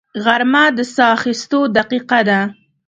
[0.23, 2.39] غرمه د ساه اخیستو دقیقه ده